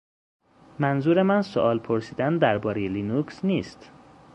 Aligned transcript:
منظور 0.79 1.21
من 1.23 1.41
سؤال 1.41 1.79
پرسیدن 1.79 2.37
دربارهٔ 2.37 2.87
لینوکس 2.89 3.45
نیست 3.45 3.91